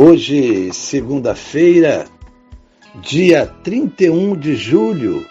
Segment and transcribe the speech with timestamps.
[0.00, 2.06] Hoje, segunda-feira,
[3.02, 5.26] dia 31 de julho,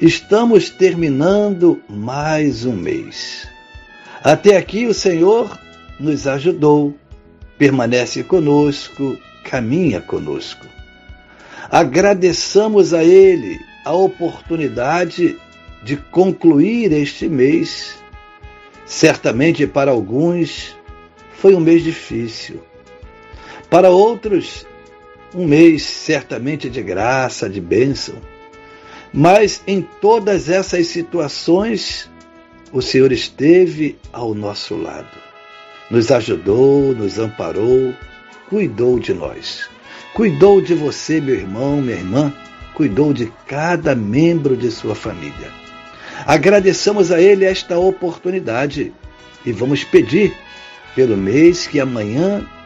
[0.00, 3.46] estamos terminando mais um mês.
[4.24, 5.56] Até aqui o Senhor
[6.00, 6.96] nos ajudou,
[7.56, 10.66] permanece conosco, caminha conosco.
[11.70, 15.38] Agradeçamos a Ele a oportunidade
[15.84, 17.94] de concluir este mês.
[18.84, 20.76] Certamente para alguns
[21.34, 22.60] foi um mês difícil
[23.70, 24.66] para outros,
[25.34, 28.16] um mês certamente de graça, de bênção.
[29.12, 32.10] Mas em todas essas situações,
[32.72, 35.16] o Senhor esteve ao nosso lado.
[35.90, 37.94] Nos ajudou, nos amparou,
[38.48, 39.68] cuidou de nós.
[40.14, 42.32] Cuidou de você, meu irmão, minha irmã,
[42.74, 45.50] cuidou de cada membro de sua família.
[46.26, 48.92] Agradeçamos a Ele esta oportunidade
[49.44, 50.34] e vamos pedir
[50.94, 52.46] pelo mês que amanhã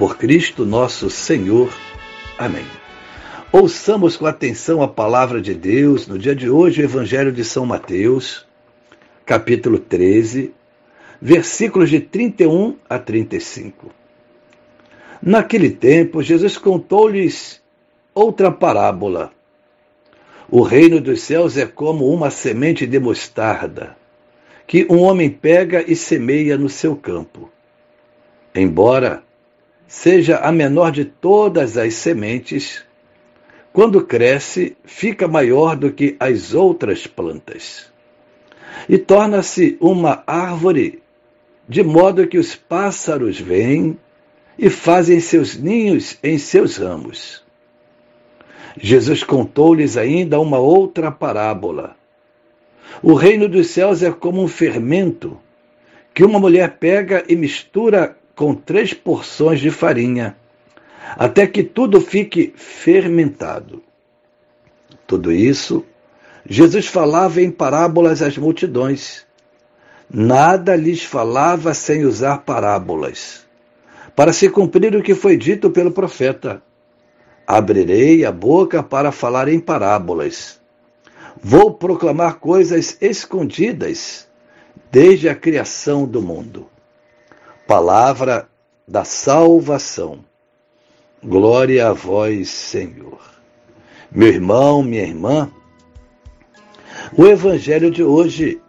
[0.00, 1.70] por Cristo nosso Senhor.
[2.38, 2.64] Amém.
[3.52, 7.66] Ouçamos com atenção a palavra de Deus no dia de hoje, o Evangelho de São
[7.66, 8.46] Mateus,
[9.26, 10.54] capítulo 13,
[11.20, 13.90] versículos de 31 a 35.
[15.20, 17.60] Naquele tempo, Jesus contou-lhes
[18.14, 19.30] outra parábola.
[20.50, 23.94] O reino dos céus é como uma semente de mostarda,
[24.66, 27.50] que um homem pega e semeia no seu campo.
[28.54, 29.22] Embora
[29.90, 32.84] seja a menor de todas as sementes,
[33.72, 37.90] quando cresce, fica maior do que as outras plantas.
[38.88, 41.02] E torna-se uma árvore,
[41.68, 43.98] de modo que os pássaros vêm
[44.56, 47.44] e fazem seus ninhos em seus ramos.
[48.80, 51.96] Jesus contou-lhes ainda uma outra parábola.
[53.02, 55.36] O reino dos céus é como um fermento
[56.14, 60.34] que uma mulher pega e mistura com três porções de farinha,
[61.14, 63.82] até que tudo fique fermentado.
[65.06, 65.84] Tudo isso,
[66.48, 69.26] Jesus falava em parábolas às multidões.
[70.08, 73.46] Nada lhes falava sem usar parábolas,
[74.16, 76.62] para se cumprir o que foi dito pelo profeta.
[77.46, 80.58] Abrirei a boca para falar em parábolas.
[81.42, 84.26] Vou proclamar coisas escondidas
[84.90, 86.70] desde a criação do mundo
[87.70, 88.48] palavra
[88.88, 90.24] da salvação.
[91.22, 93.20] Glória a vós, Senhor.
[94.10, 95.48] Meu irmão, minha irmã,
[97.16, 98.60] o Evangelho de hoje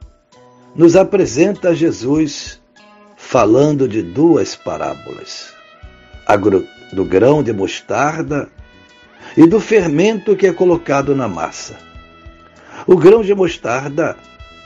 [0.76, 2.62] nos apresenta Jesus
[3.18, 5.52] falando de duas parábolas:
[6.24, 8.52] a do grão de mostarda
[9.36, 11.76] e do fermento que é colocado na massa.
[12.86, 14.16] O grão de mostarda,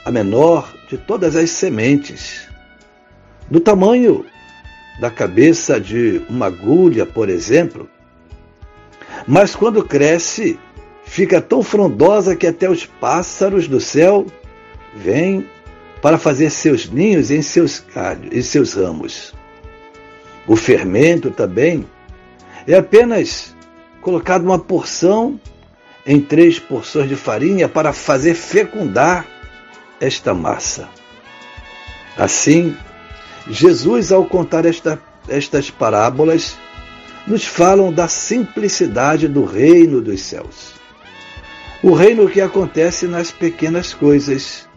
[0.04, 2.45] a menor de todas as sementes,
[3.50, 4.24] do tamanho
[5.00, 7.88] da cabeça de uma agulha, por exemplo,
[9.26, 10.58] mas quando cresce,
[11.04, 14.26] fica tão frondosa que até os pássaros do céu
[14.94, 15.46] vêm
[16.00, 19.34] para fazer seus ninhos em seus galhos, em seus ramos.
[20.46, 21.86] O fermento também
[22.66, 23.54] é apenas
[24.00, 25.40] colocado uma porção
[26.06, 29.26] em três porções de farinha para fazer fecundar
[30.00, 30.88] esta massa.
[32.16, 32.76] Assim,
[33.48, 36.56] Jesus, ao contar esta, estas parábolas,
[37.26, 40.74] nos falam da simplicidade do reino dos céus.
[41.82, 44.68] O reino que acontece nas pequenas coisas,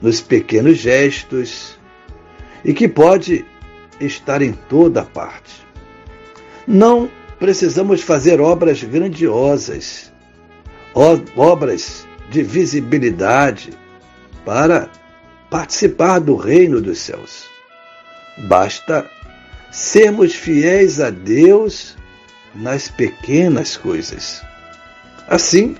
[0.00, 1.78] nos pequenos gestos,
[2.64, 3.44] e que pode
[4.00, 5.66] estar em toda parte.
[6.66, 10.12] Não precisamos fazer obras grandiosas,
[11.36, 13.70] obras de visibilidade
[14.44, 14.90] para
[15.50, 17.55] participar do reino dos céus.
[18.38, 19.10] Basta
[19.70, 21.96] sermos fiéis a Deus
[22.54, 24.42] nas pequenas coisas.
[25.28, 25.76] Assim,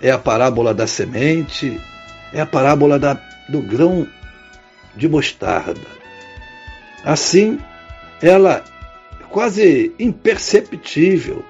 [0.00, 1.80] é a parábola da semente,
[2.32, 3.14] é a parábola da,
[3.48, 4.06] do grão
[4.96, 5.80] de mostarda.
[7.04, 7.58] Assim,
[8.22, 8.64] ela
[9.20, 11.44] é quase imperceptível.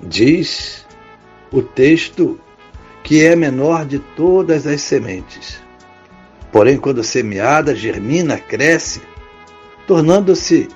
[0.00, 0.86] Diz
[1.50, 2.40] o texto
[3.04, 5.60] que é menor de todas as sementes.
[6.52, 9.00] Porém, quando semeada, germina, cresce,
[9.86, 10.68] tornando-se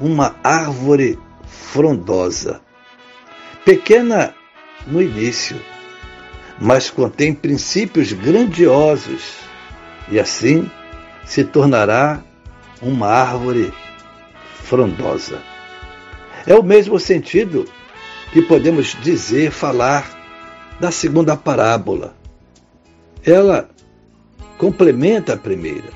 [0.00, 2.62] uma árvore frondosa.
[3.64, 4.34] Pequena
[4.86, 5.60] no início,
[6.58, 9.34] mas contém princípios grandiosos
[10.10, 10.68] e assim
[11.24, 12.22] se tornará
[12.80, 13.72] uma árvore
[14.64, 15.40] frondosa.
[16.46, 17.66] É o mesmo sentido
[18.32, 20.22] que podemos dizer, falar
[20.80, 22.14] da segunda parábola.
[23.24, 23.68] Ela
[24.62, 25.88] complementa a primeira.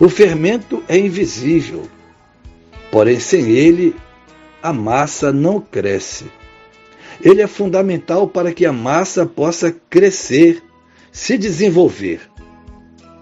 [0.00, 1.88] O fermento é invisível,
[2.90, 3.94] porém sem ele
[4.60, 6.24] a massa não cresce.
[7.20, 10.60] Ele é fundamental para que a massa possa crescer,
[11.12, 12.22] se desenvolver.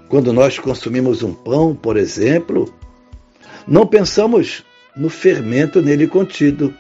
[0.09, 2.75] Quando nós consumimos um pão, por exemplo,
[3.69, 4.65] não pensamos
[4.97, 6.75] no fermento nele contido,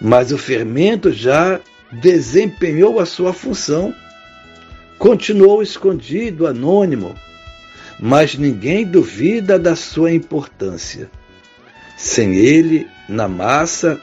[0.00, 1.60] mas o fermento já
[1.92, 3.94] desempenhou a sua função,
[4.98, 7.14] continuou escondido, anônimo,
[7.98, 11.10] mas ninguém duvida da sua importância.
[11.96, 14.00] Sem ele, na massa,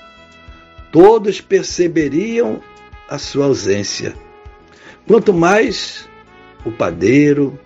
[0.92, 2.62] todos perceberiam
[3.08, 4.14] a sua ausência.
[5.08, 6.08] Quanto mais
[6.66, 7.60] o padeiro,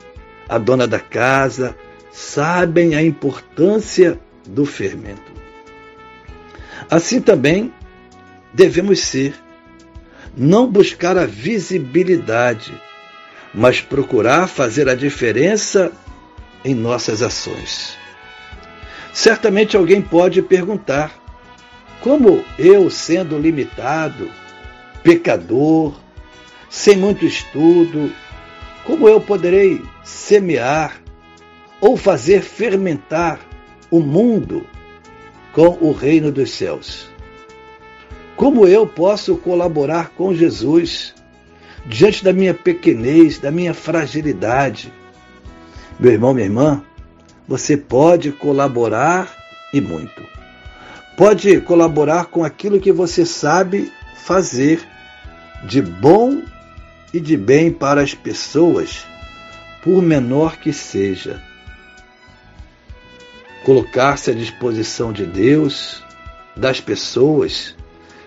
[0.49, 1.75] a dona da casa,
[2.11, 5.31] sabem a importância do fermento.
[6.89, 7.71] Assim também
[8.53, 9.35] devemos ser,
[10.35, 12.73] não buscar a visibilidade,
[13.57, 15.91] mas procurar fazer a diferença
[16.63, 17.97] em nossas ações.
[19.11, 21.11] Certamente alguém pode perguntar:
[21.99, 24.29] como eu, sendo limitado,
[25.01, 25.99] pecador,
[26.69, 28.13] sem muito estudo,
[28.85, 31.01] como eu poderei semear
[31.81, 33.39] ou fazer fermentar
[33.89, 34.67] o mundo
[35.51, 37.09] com o reino dos céus?
[38.35, 41.16] Como eu posso colaborar com Jesus
[41.87, 44.93] diante da minha pequenez, da minha fragilidade?
[45.99, 46.83] Meu irmão, minha irmã,
[47.47, 49.33] você pode colaborar
[49.73, 50.21] e muito.
[51.15, 54.85] Pode colaborar com aquilo que você sabe fazer
[55.63, 56.43] de bom
[57.13, 59.05] e de bem para as pessoas,
[59.81, 61.41] por menor que seja.
[63.63, 66.03] Colocar-se à disposição de Deus,
[66.55, 67.75] das pessoas,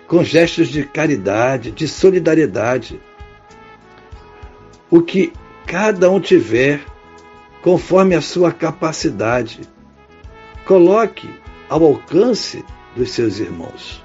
[0.07, 2.99] com gestos de caridade, de solidariedade.
[4.91, 5.33] O que
[5.65, 6.85] cada um tiver,
[7.63, 9.61] conforme a sua capacidade,
[10.65, 11.27] coloque
[11.67, 12.63] ao alcance
[12.95, 14.03] dos seus irmãos.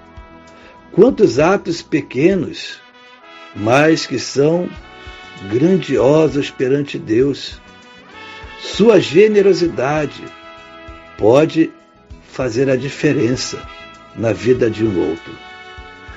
[0.93, 2.81] Quantos atos pequenos
[3.57, 4.69] mas que são
[5.51, 7.61] grandiosos perante Deus.
[8.61, 10.23] Sua generosidade
[11.17, 11.71] pode
[12.29, 13.67] fazer a diferença
[14.15, 15.33] na vida de um outro.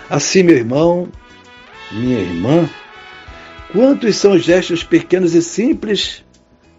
[0.09, 1.07] Assim, meu irmão,
[1.91, 2.69] minha irmã,
[3.71, 6.23] quantos são os gestos pequenos e simples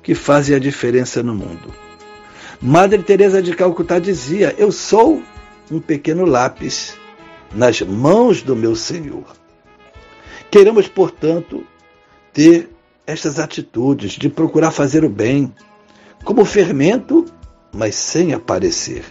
[0.02, 1.74] que fazem a diferença no mundo?
[2.60, 5.22] Madre Teresa de Calcutá dizia: "Eu sou
[5.70, 6.94] um pequeno lápis
[7.54, 9.24] nas mãos do meu Senhor".
[10.50, 11.64] Queremos, portanto,
[12.32, 12.68] ter
[13.06, 15.52] estas atitudes de procurar fazer o bem,
[16.24, 17.24] como fermento,
[17.72, 19.04] mas sem aparecer.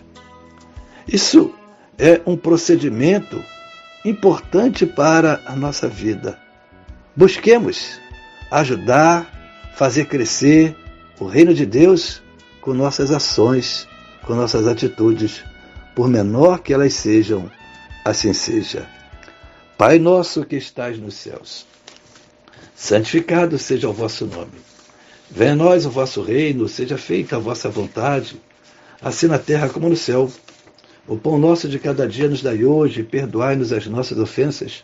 [1.07, 1.53] Isso
[1.97, 3.43] é um procedimento
[4.05, 6.39] importante para a nossa vida.
[7.15, 7.99] Busquemos
[8.51, 10.75] ajudar, fazer crescer
[11.19, 12.21] o reino de Deus
[12.61, 13.87] com nossas ações,
[14.25, 15.43] com nossas atitudes,
[15.95, 17.51] por menor que elas sejam,
[18.05, 18.87] assim seja.
[19.77, 21.65] Pai nosso que estás nos céus,
[22.75, 24.59] santificado seja o vosso nome.
[25.31, 28.39] Venha a nós o vosso reino, seja feita a vossa vontade,
[29.01, 30.31] assim na terra como no céu.
[31.07, 34.83] O pão nosso de cada dia nos dai hoje, perdoai-nos as nossas ofensas,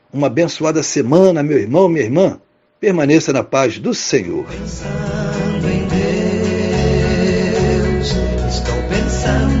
[0.13, 2.39] uma abençoada semana, meu irmão, minha irmã.
[2.79, 4.45] Permaneça na paz do Senhor.
[4.45, 5.87] Pensando em
[7.87, 8.07] Deus,
[8.49, 9.60] estou pensando